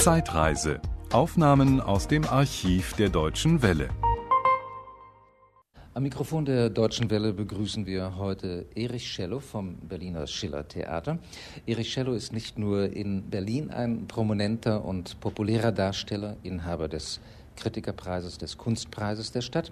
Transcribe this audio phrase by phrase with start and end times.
[0.00, 0.80] Zeitreise.
[1.12, 3.90] Aufnahmen aus dem Archiv der Deutschen Welle.
[5.92, 11.18] Am Mikrofon der Deutschen Welle begrüßen wir heute Erich Schellow vom Berliner Schiller Theater.
[11.66, 17.20] Erich Schellow ist nicht nur in Berlin ein prominenter und populärer Darsteller, Inhaber des
[17.56, 19.70] Kritikerpreises, des Kunstpreises der Stadt.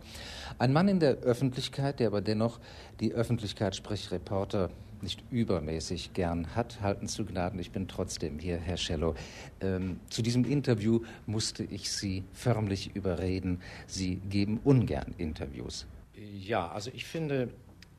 [0.58, 2.58] Ein Mann in der Öffentlichkeit, der aber dennoch
[3.00, 4.68] die Öffentlichkeit, sprich Reporter,
[5.02, 7.58] nicht übermäßig gern hat, halten zu Gnaden.
[7.58, 9.14] Ich bin trotzdem hier, Herr Schellow.
[9.60, 13.60] Ähm, zu diesem Interview musste ich Sie förmlich überreden.
[13.86, 15.86] Sie geben ungern Interviews.
[16.14, 17.48] Ja, also ich finde,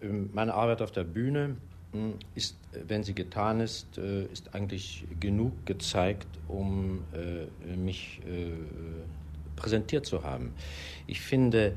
[0.02, 1.58] ähm, meine Arbeit auf der Bühne
[1.92, 8.52] hm, ist, wenn sie getan ist, äh, ist eigentlich genug gezeigt, um äh, mich äh,
[9.56, 10.54] präsentiert zu haben.
[11.08, 11.76] Ich finde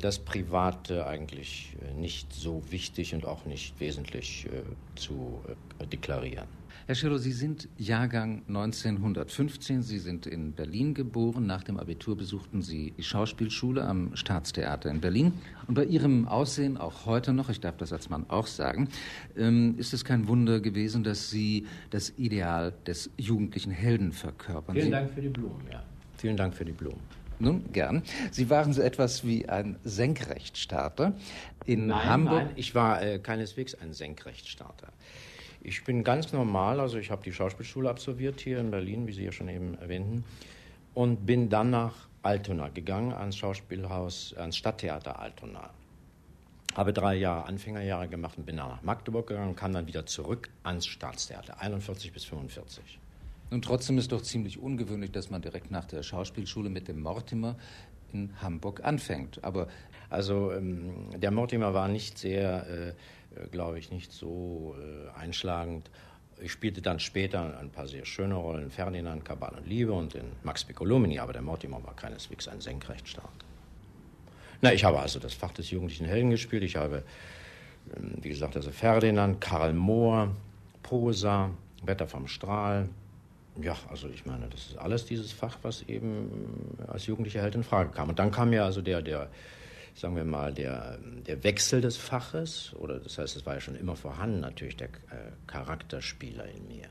[0.00, 4.46] das Private eigentlich nicht so wichtig und auch nicht wesentlich
[4.94, 5.42] zu
[5.90, 6.46] deklarieren.
[6.90, 9.82] Herr Schillow, Sie sind Jahrgang 1915.
[9.82, 11.46] Sie sind in Berlin geboren.
[11.46, 15.34] Nach dem Abitur besuchten Sie die Schauspielschule am Staatstheater in Berlin.
[15.68, 18.88] Und bei Ihrem Aussehen, auch heute noch, ich darf das als Mann auch sagen,
[19.36, 24.74] ähm, ist es kein Wunder gewesen, dass Sie das Ideal des jugendlichen Helden verkörpern.
[24.74, 25.84] Vielen Sie Dank für die Blumen, ja.
[26.16, 27.19] Vielen Dank für die Blumen.
[27.40, 28.02] Nun, gern.
[28.30, 31.14] Sie waren so etwas wie ein Senkrechtstarter
[31.64, 32.44] in nein, Hamburg.
[32.44, 34.88] Nein, ich war äh, keineswegs ein Senkrechtstarter.
[35.62, 39.24] Ich bin ganz normal, also ich habe die Schauspielschule absolviert hier in Berlin, wie Sie
[39.24, 40.24] ja schon eben erwähnten,
[40.94, 45.70] und bin dann nach Altona gegangen, ans Schauspielhaus, ans Stadttheater Altona.
[46.74, 50.04] Habe drei Jahre Anfängerjahre gemacht und bin dann nach Magdeburg gegangen und kam dann wieder
[50.06, 52.99] zurück ans Staatstheater, 41 bis 45.
[53.50, 57.56] Und trotzdem ist doch ziemlich ungewöhnlich, dass man direkt nach der Schauspielschule mit dem Mortimer
[58.12, 59.42] in Hamburg anfängt.
[59.42, 59.68] Aber
[60.08, 62.92] also ähm, der Mortimer war nicht sehr äh,
[63.50, 65.90] glaube ich, nicht so äh, einschlagend.
[66.40, 70.24] Ich spielte dann später ein paar sehr schöne Rollen, Ferdinand, Kabal und Liebe und in
[70.42, 73.30] Max Piccolomini, aber der Mortimer war keineswegs ein Senkrechtstarter.
[74.62, 76.62] Na, ich habe also das Fach des jugendlichen Helden gespielt.
[76.62, 77.04] Ich habe,
[77.96, 80.34] ähm, wie gesagt, also Ferdinand, Karl Mohr,
[80.82, 81.50] Posa,
[81.84, 82.88] Wetter vom Strahl.
[83.60, 87.64] Ja, also ich meine, das ist alles dieses Fach, was eben als jugendlicher Held in
[87.64, 88.08] Frage kam.
[88.08, 89.28] Und dann kam ja also der, der
[89.94, 93.76] sagen wir mal, der, der Wechsel des Faches, oder das heißt, es war ja schon
[93.76, 96.88] immer vorhanden, natürlich der äh, Charakterspieler in mir.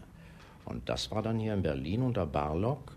[0.65, 2.95] Und das war dann hier in Berlin unter Barlock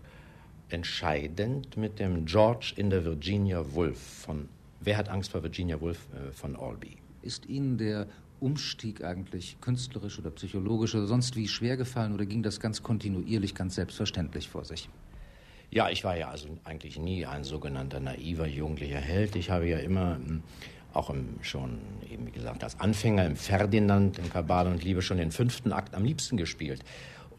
[0.69, 4.49] entscheidend mit dem George in der Virginia Woolf von
[4.85, 6.97] Wer hat Angst vor Virginia Woolf äh, von Albee?
[7.21, 8.07] Ist Ihnen der
[8.43, 13.55] Umstieg eigentlich künstlerisch oder psychologisch oder sonst wie schwer gefallen oder ging das ganz kontinuierlich,
[13.55, 14.89] ganz selbstverständlich vor sich?
[15.71, 19.35] Ja, ich war ja also eigentlich nie ein sogenannter naiver jugendlicher Held.
[19.35, 20.43] Ich habe ja immer hm,
[20.93, 21.79] auch im, schon,
[22.11, 25.95] eben wie gesagt, als Anfänger im Ferdinand, im Kabal und Liebe schon den fünften Akt
[25.95, 26.83] am liebsten gespielt.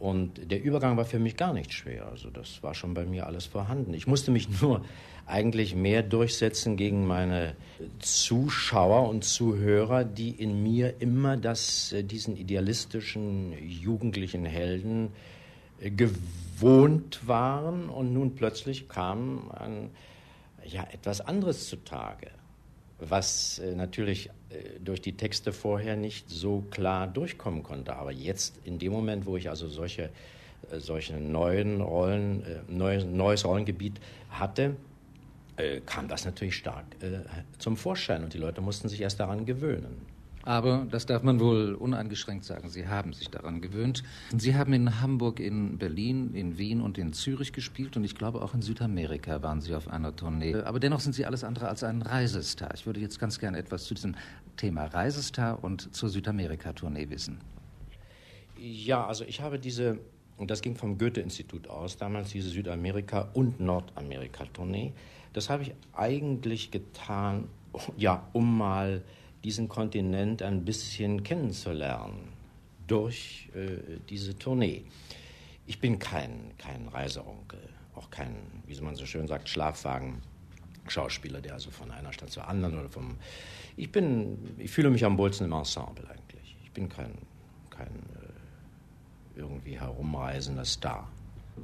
[0.04, 2.08] Und der Übergang war für mich gar nicht schwer.
[2.10, 3.94] Also das war schon bei mir alles vorhanden.
[3.94, 4.84] Ich musste mich nur
[5.24, 7.56] eigentlich mehr durchsetzen gegen meine
[8.00, 15.08] Zuschauer und Zuhörer, die in mir immer das, äh, diesen idealistischen jugendlichen Helden
[15.80, 19.88] äh, gewohnt waren und nun plötzlich kam ein,
[20.66, 22.30] ja, etwas anderes zutage,
[22.98, 27.96] was äh, natürlich äh, durch die Texte vorher nicht so klar durchkommen konnte.
[27.96, 30.10] Aber jetzt, in dem Moment, wo ich also solche,
[30.70, 34.00] äh, solche neuen Rollen, neues, neues Rollengebiet
[34.30, 34.76] hatte,
[35.86, 36.84] kam das natürlich stark
[37.58, 40.04] zum Vorschein und die Leute mussten sich erst daran gewöhnen.
[40.46, 42.68] Aber das darf man wohl uneingeschränkt sagen.
[42.68, 44.02] Sie haben sich daran gewöhnt.
[44.36, 48.42] Sie haben in Hamburg, in Berlin, in Wien und in Zürich gespielt und ich glaube
[48.42, 50.54] auch in Südamerika waren Sie auf einer Tournee.
[50.54, 52.74] Aber dennoch sind Sie alles andere als ein Reisestar.
[52.74, 54.16] Ich würde jetzt ganz gerne etwas zu diesem
[54.58, 57.38] Thema Reisestar und zur Südamerika-Tournee wissen.
[58.58, 59.98] Ja, also ich habe diese,
[60.36, 64.92] und das ging vom Goethe-Institut aus, damals diese Südamerika- und Nordamerika-Tournee.
[65.32, 67.48] Das habe ich eigentlich getan,
[67.96, 69.02] ja, um mal
[69.44, 72.32] diesen Kontinent ein bisschen kennenzulernen
[72.86, 74.84] durch äh, diese Tournee.
[75.66, 77.60] Ich bin kein, kein Reiseonkel,
[77.94, 78.34] auch kein,
[78.66, 83.16] wie man so schön sagt, Schlafwagen-Schauspieler, der also von einer Stadt zur anderen oder vom.
[83.76, 86.56] Ich bin, ich fühle mich am wohlsten im Ensemble eigentlich.
[86.62, 87.12] Ich bin kein,
[87.70, 91.10] kein äh, irgendwie herumreisender Star.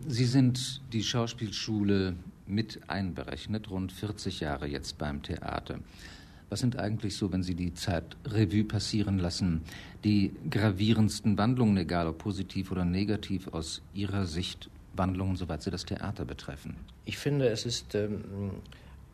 [0.06, 2.14] Sie sind die Schauspielschule
[2.46, 5.80] mit einberechnet, rund 40 Jahre jetzt beim Theater.
[6.50, 9.62] Was sind eigentlich so, wenn Sie die Zeit Revue passieren lassen,
[10.02, 15.84] die gravierendsten Wandlungen, egal ob positiv oder negativ, aus Ihrer Sicht Wandlungen, soweit sie das
[15.84, 16.74] Theater betreffen?
[17.04, 18.24] Ich finde, es ist ähm,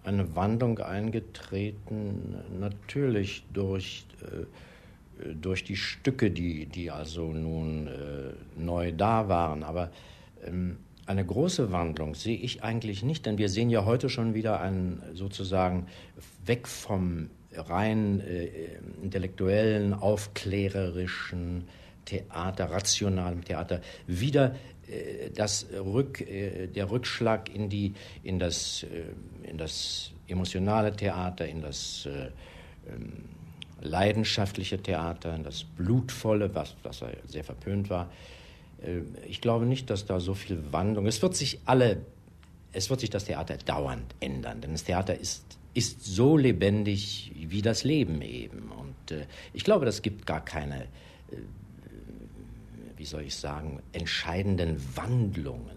[0.04, 8.92] eine Wandlung eingetreten, natürlich durch, äh, durch die Stücke, die, die also nun äh, neu
[8.92, 9.62] da waren.
[9.62, 9.90] Aber
[10.44, 14.60] ähm, eine große Wandlung sehe ich eigentlich nicht, denn wir sehen ja heute schon wieder
[14.60, 15.86] einen sozusagen
[16.44, 18.48] weg vom rein äh,
[19.02, 21.64] intellektuellen, aufklärerischen
[22.04, 24.54] Theater, rationalen Theater, wieder
[24.88, 31.46] äh, das Rück, äh, der Rückschlag in, die, in, das, äh, in das emotionale Theater,
[31.46, 32.30] in das äh,
[32.92, 33.12] ähm,
[33.80, 38.10] leidenschaftliche Theater, in das blutvolle, was, was sehr verpönt war.
[38.86, 41.06] Äh, ich glaube nicht, dass da so viel Wandlung.
[41.06, 41.98] Es wird sich alle,
[42.72, 45.44] es wird sich das Theater dauernd ändern, denn das Theater ist
[45.76, 48.70] ist so lebendig wie das Leben eben.
[48.70, 51.36] Und äh, ich glaube, das gibt gar keine, äh,
[52.96, 55.76] wie soll ich sagen, entscheidenden Wandlungen.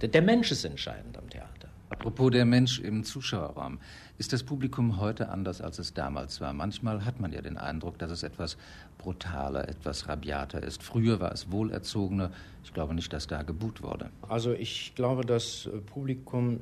[0.00, 1.68] Der, der Mensch ist entscheidend am Theater.
[1.90, 3.80] Apropos der Mensch im Zuschauerraum.
[4.16, 6.52] Ist das Publikum heute anders, als es damals war?
[6.52, 8.56] Manchmal hat man ja den Eindruck, dass es etwas
[8.96, 10.84] brutaler, etwas rabiater ist.
[10.84, 12.30] Früher war es wohlerzogener.
[12.62, 14.10] Ich glaube nicht, dass da geboot wurde.
[14.28, 16.60] Also ich glaube, das Publikum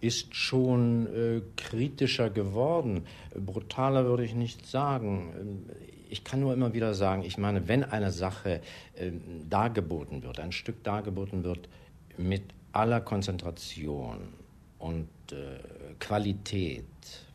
[0.00, 3.04] ist schon äh, kritischer geworden.
[3.36, 5.66] Brutaler würde ich nicht sagen.
[6.08, 8.62] Ich kann nur immer wieder sagen, ich meine, wenn eine Sache
[8.94, 9.12] äh,
[9.48, 11.68] dargeboten wird, ein Stück dargeboten wird
[12.16, 12.42] mit
[12.72, 14.39] aller Konzentration
[14.80, 16.84] und äh, Qualität,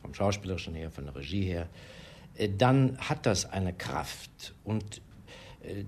[0.02, 1.68] vom Schauspielerischen her, von der Regie her,
[2.36, 4.54] äh, dann hat das eine Kraft.
[4.62, 5.00] Und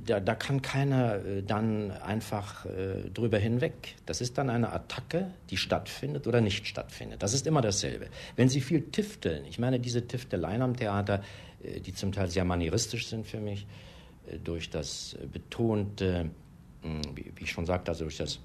[0.06, 3.96] da, da kann keiner äh, dann einfach äh, drüber hinweg.
[4.06, 7.22] Das ist dann eine Attacke, die stattfindet oder nicht stattfindet.
[7.22, 8.08] Das ist immer dasselbe.
[8.36, 11.22] Wenn Sie viel tifteln, ich meine diese Tifteleien am Theater,
[11.62, 13.66] äh, die zum Teil sehr manieristisch sind für mich,
[14.26, 16.30] äh, durch das betonte,
[16.82, 18.38] hm, wie, wie, ich schon sagte, also durch das äh,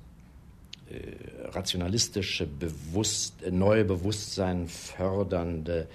[1.46, 5.88] rationalistische, bewusst, neue Bewusstsein fördernde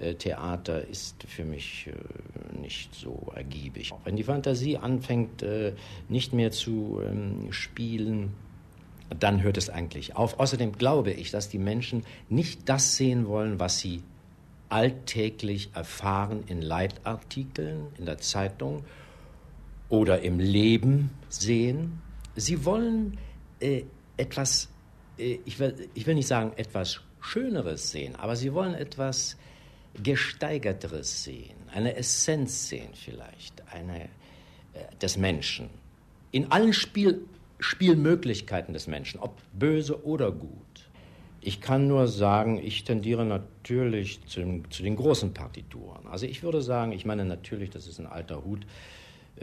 [0.00, 3.92] äh, Theater ist für mich äh, nicht so ergiebig.
[4.04, 5.74] Wenn die Fantasie anfängt, äh,
[6.08, 8.32] nicht mehr zu ähm, spielen,
[9.18, 10.38] dann hört es eigentlich auf.
[10.38, 14.02] Außerdem glaube ich, dass die Menschen nicht das sehen wollen, was sie
[14.70, 18.84] alltäglich erfahren in Leitartikeln, in der Zeitung
[19.88, 22.00] oder im Leben sehen.
[22.36, 23.18] Sie wollen
[23.58, 23.82] äh,
[24.20, 24.68] etwas,
[25.18, 29.36] äh, ich, will, ich will nicht sagen etwas Schöneres sehen, aber sie wollen etwas
[30.02, 34.08] Gesteigerteres sehen, eine Essenz sehen vielleicht, eine, äh,
[35.00, 35.68] des Menschen.
[36.30, 37.22] In allen Spiel,
[37.58, 40.50] Spielmöglichkeiten des Menschen, ob böse oder gut.
[41.42, 46.06] Ich kann nur sagen, ich tendiere natürlich zu, zu den großen Partituren.
[46.06, 48.66] Also ich würde sagen, ich meine natürlich, das ist ein alter Hut,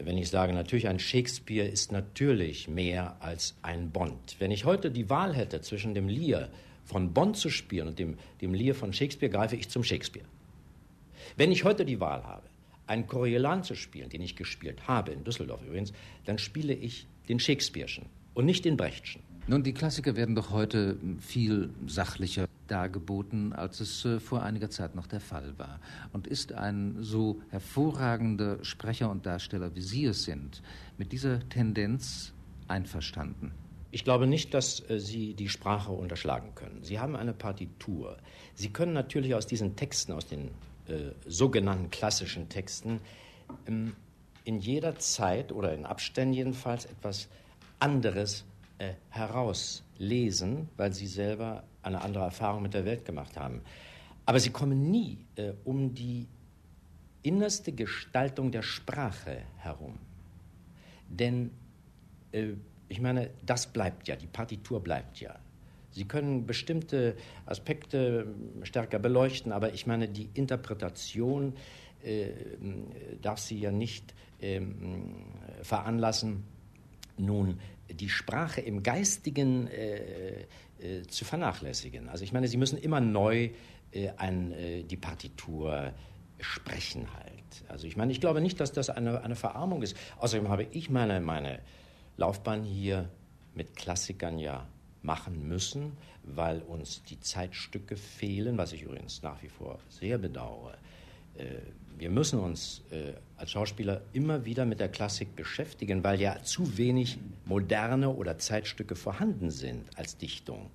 [0.04, 4.36] wenn ich sage, natürlich ein Shakespeare ist natürlich mehr als ein Bond.
[4.40, 6.50] Wenn ich heute die Wahl hätte zwischen dem Lear
[6.86, 10.26] von Bond zu spielen und dem, dem Lear von Shakespeare, greife ich zum Shakespeare.
[11.36, 12.44] Wenn ich heute die Wahl habe,
[12.88, 15.92] einen Coriolan zu spielen, den ich gespielt habe, in Düsseldorf übrigens,
[16.26, 18.04] dann spiele ich den Shakespeare'schen
[18.34, 19.22] und nicht den Brechtschen.
[19.48, 24.96] Nun, die Klassiker werden doch heute viel sachlicher dargeboten, als es äh, vor einiger Zeit
[24.96, 25.80] noch der Fall war.
[26.14, 30.62] Und ist ein so hervorragender Sprecher und Darsteller, wie Sie es sind,
[30.98, 32.34] mit dieser Tendenz
[32.68, 33.52] einverstanden?
[33.92, 36.84] Ich glaube nicht, dass äh, Sie die Sprache unterschlagen können.
[36.84, 38.18] Sie haben eine Partitur.
[38.54, 40.50] Sie können natürlich aus diesen Texten, aus den
[40.88, 43.00] äh, sogenannten klassischen Texten
[43.66, 43.94] ähm,
[44.44, 47.28] in jeder Zeit oder in Abständen jedenfalls etwas
[47.80, 48.46] anderes
[48.78, 53.62] äh, herauslesen, weil sie selber eine andere Erfahrung mit der Welt gemacht haben.
[54.26, 56.28] Aber sie kommen nie äh, um die
[57.24, 59.98] innerste Gestaltung der Sprache herum.
[61.10, 61.52] Denn
[62.32, 62.54] äh,
[62.90, 65.36] ich meine, das bleibt ja, die Partitur bleibt ja.
[65.92, 67.16] Sie können bestimmte
[67.46, 68.28] Aspekte
[68.64, 71.54] stärker beleuchten, aber ich meine, die Interpretation
[72.04, 72.30] äh,
[73.22, 74.62] darf sie ja nicht äh,
[75.64, 76.44] veranlassen,
[77.18, 80.46] nun die Sprache im Geistigen äh,
[80.80, 82.10] äh, zu vernachlässigen.
[82.10, 83.52] Also ich meine, Sie müssen immer neu
[83.92, 85.94] äh, an äh, die Partitur
[86.40, 87.64] sprechen halt.
[87.68, 89.98] Also ich meine, ich glaube nicht, dass das eine, eine Verarmung ist.
[90.20, 91.60] Außerdem habe ich meine, meine
[92.18, 93.10] Laufbahn hier
[93.56, 94.68] mit Klassikern ja
[95.02, 100.78] machen müssen, weil uns die Zeitstücke fehlen, was ich übrigens nach wie vor sehr bedauere.
[101.38, 101.62] Äh,
[101.98, 106.78] wir müssen uns äh, als Schauspieler immer wieder mit der Klassik beschäftigen, weil ja zu
[106.78, 110.70] wenig moderne oder Zeitstücke vorhanden sind als Dichtung.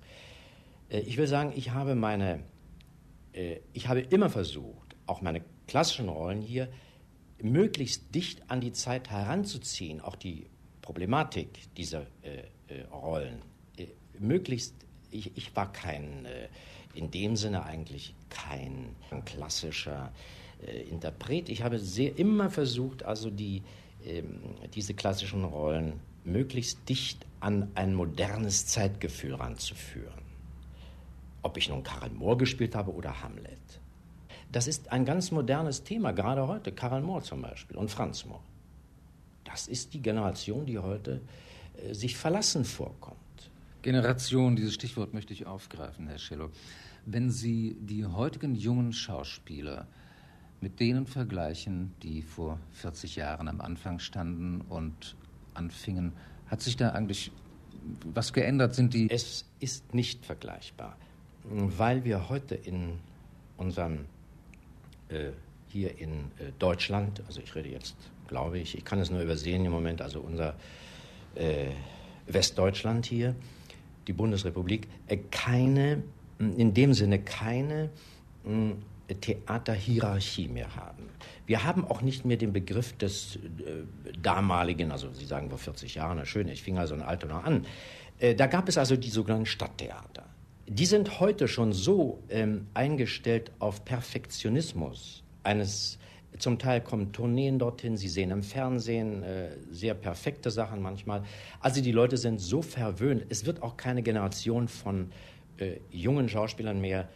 [0.89, 2.41] Äh, ich will sagen, ich habe meine,
[3.73, 6.67] ich habe immer versucht, auch meine klassischen Rollen hier
[7.41, 10.45] möglichst dicht an die Zeit heranzuziehen, auch die
[10.83, 12.05] Problematik dieser
[12.91, 13.41] Rollen
[14.19, 14.75] möglichst,
[15.09, 16.27] ich, ich war kein,
[16.93, 20.11] in dem Sinne eigentlich kein klassischer
[20.67, 21.49] äh, Interpret.
[21.49, 23.61] Ich habe sehr immer versucht, also die,
[24.05, 24.39] ähm,
[24.73, 30.23] diese klassischen Rollen möglichst dicht an ein modernes Zeitgefühl ranzuführen.
[31.41, 33.59] Ob ich nun Karl Mohr gespielt habe oder Hamlet.
[34.51, 36.71] Das ist ein ganz modernes Thema, gerade heute.
[36.71, 38.41] Karl Mohr zum Beispiel und Franz Mohr.
[39.43, 41.21] Das ist die Generation, die heute
[41.75, 43.17] äh, sich verlassen vorkommt.
[43.81, 46.49] Generation, dieses Stichwort möchte ich aufgreifen, Herr Schillow.
[47.05, 49.87] Wenn Sie die heutigen jungen Schauspieler
[50.63, 55.17] mit denen vergleichen, die vor 40 Jahren am Anfang standen und
[55.53, 56.13] anfingen,
[56.47, 57.31] hat sich da eigentlich
[58.05, 58.73] was geändert?
[58.73, 59.11] Sind die.
[59.11, 60.95] Es ist nicht vergleichbar,
[61.43, 62.99] weil wir heute in
[63.57, 64.05] unserem,
[65.09, 65.31] äh,
[65.67, 67.97] hier in äh, Deutschland, also ich rede jetzt,
[68.29, 70.55] glaube ich, ich kann es nur übersehen im Moment, also unser
[71.35, 71.71] äh,
[72.25, 73.35] Westdeutschland hier,
[74.07, 76.03] die Bundesrepublik, äh, keine,
[76.39, 77.89] in dem Sinne keine
[79.07, 81.09] Theaterhierarchie mehr haben.
[81.45, 83.39] Wir haben auch nicht mehr den Begriff des äh,
[84.21, 87.65] damaligen, also Sie sagen vor 40 Jahren, na schön, ich fing also in noch an.
[88.19, 90.23] Äh, da gab es also die sogenannten Stadttheater.
[90.67, 95.99] Die sind heute schon so ähm, eingestellt auf Perfektionismus eines
[96.39, 101.23] zum Teil kommen Tourneen dorthin, sie sehen im Fernsehen äh, sehr perfekte Sachen manchmal.
[101.59, 103.25] Also die Leute sind so verwöhnt.
[103.29, 105.11] Es wird auch keine Generation von
[105.57, 107.07] äh, jungen Schauspielern mehr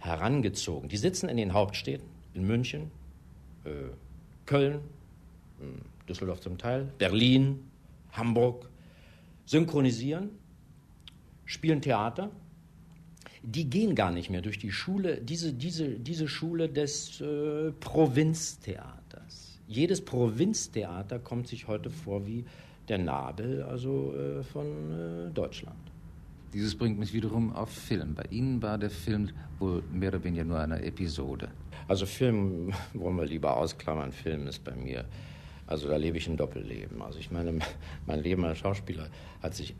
[0.00, 0.88] herangezogen.
[0.88, 2.90] Die sitzen in den Hauptstädten, in München,
[3.64, 3.70] äh,
[4.46, 4.80] Köln,
[5.60, 7.60] hm, Düsseldorf zum Teil, Berlin,
[8.12, 8.68] Hamburg,
[9.46, 10.30] synchronisieren,
[11.44, 12.30] spielen Theater.
[13.42, 19.58] Die gehen gar nicht mehr durch die Schule, diese, diese, diese Schule des äh, Provinztheaters.
[19.66, 22.44] Jedes Provinztheater kommt sich heute vor wie
[22.88, 25.89] der Nabel also äh, von äh, Deutschland.
[26.52, 28.14] Dieses bringt mich wiederum auf Film.
[28.14, 29.30] Bei Ihnen war der Film
[29.60, 31.48] wohl mehr oder weniger nur eine Episode.
[31.86, 34.10] Also Film wollen wir lieber ausklammern.
[34.10, 35.04] Film ist bei mir,
[35.68, 37.02] also da lebe ich ein Doppelleben.
[37.02, 37.60] Also ich meine,
[38.06, 39.08] mein Leben als Schauspieler
[39.42, 39.76] hat sich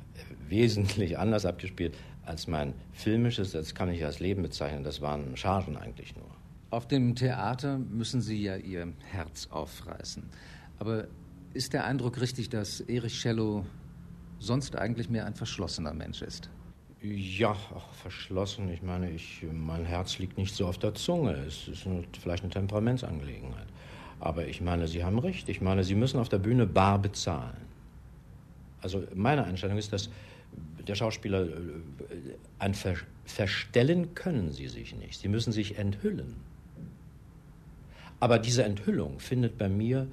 [0.49, 3.51] wesentlich anders abgespielt als mein filmisches.
[3.51, 4.85] Das kann ich als Leben bezeichnen.
[4.85, 6.31] Das waren Chargen eigentlich nur.
[6.71, 10.23] Auf dem Theater müssen Sie ja Ihr Herz aufreißen.
[10.79, 11.09] Aber
[11.53, 13.67] ist der Eindruck richtig, dass Erich Cello
[14.39, 16.49] sonst eigentlich mehr ein verschlossener Mensch ist?
[17.03, 18.71] Ja, ach, verschlossen.
[18.71, 21.33] Ich meine, ich, mein Herz liegt nicht so auf der Zunge.
[21.33, 23.67] Es ist eine, vielleicht eine Temperamentsangelegenheit.
[24.19, 25.49] Aber ich meine, Sie haben recht.
[25.49, 27.57] Ich meine, Sie müssen auf der Bühne bar bezahlen.
[28.83, 30.11] Also meine Einstellung ist, dass
[30.87, 31.53] der Schauspieler äh,
[32.59, 35.21] ein Ver verstellen können Sie sich nicht.
[35.21, 36.35] Sie müssen sich enthüllen.
[38.19, 40.09] Aber diese Enthüllung findet bei mir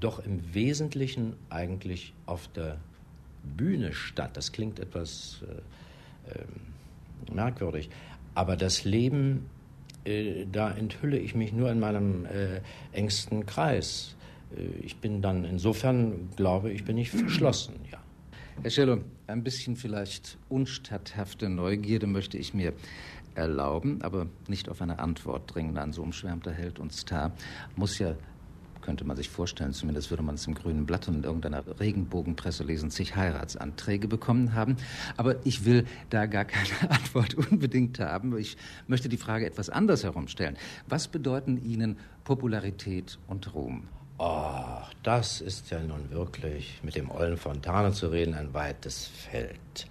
[0.00, 2.78] doch im Wesentlichen eigentlich auf der
[3.56, 4.36] Bühne statt.
[4.36, 5.42] Das klingt etwas
[6.28, 7.90] äh, merkwürdig.
[8.34, 9.46] Aber das Leben,
[10.04, 12.60] äh, da enthülle ich mich nur in meinem äh,
[12.92, 14.16] engsten Kreis.
[14.56, 17.98] Äh, ich bin dann insofern, glaube ich, bin ich verschlossen, ja.
[18.62, 22.72] Herr Schello, ein bisschen vielleicht unstatthafte Neugierde möchte ich mir
[23.34, 25.76] erlauben, aber nicht auf eine Antwort dringen.
[25.76, 27.32] Ein so umschwärmter Held und Star
[27.74, 28.14] muss ja
[28.84, 32.62] könnte man sich vorstellen, zumindest würde man es im grünen Blatt und in irgendeiner Regenbogenpresse
[32.64, 34.76] lesen, sich Heiratsanträge bekommen haben.
[35.16, 38.36] Aber ich will da gar keine Antwort unbedingt haben.
[38.36, 40.56] Ich möchte die Frage etwas anders herumstellen.
[40.86, 43.88] Was bedeuten Ihnen Popularität und Ruhm?
[44.18, 49.88] Oh, das ist ja nun wirklich mit dem Ollen Fontane zu reden ein weites Feld.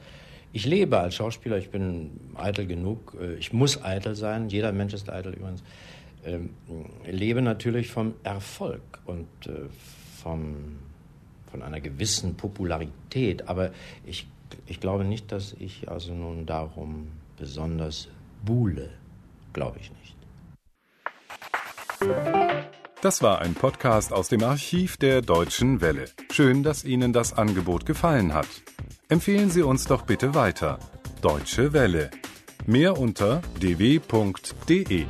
[0.54, 4.94] Ich lebe als Schauspieler, ich bin eitel genug, äh, ich muss eitel sein, jeder Mensch
[4.94, 5.64] ist eitel übrigens
[7.06, 9.52] lebe natürlich vom Erfolg und äh,
[10.22, 10.78] vom,
[11.52, 13.48] von einer gewissen Popularität.
[13.48, 13.72] Aber
[14.06, 14.28] ich,
[14.66, 18.08] ich glaube nicht, dass ich also nun darum besonders
[18.46, 18.90] buhle.
[19.54, 20.16] Glaube ich nicht.
[23.02, 26.06] Das war ein Podcast aus dem Archiv der Deutschen Welle.
[26.32, 28.48] Schön, dass Ihnen das Angebot gefallen hat.
[29.10, 30.80] Empfehlen Sie uns doch bitte weiter.
[31.22, 32.12] Deutsche Welle.
[32.66, 35.06] Mehr unter dw.de.